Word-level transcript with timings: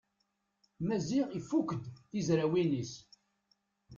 Maziɣ 0.87 1.27
ifukk-d 1.39 1.83
tizrawin-is. 2.09 2.93